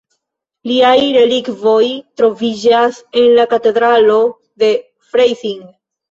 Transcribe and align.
Liaj 0.69 0.99
relikvoj 1.17 1.89
troviĝas 2.21 2.97
en 3.23 3.27
la 3.39 3.45
katedralo 3.51 4.17
de 4.63 4.71
Freising. 5.11 5.61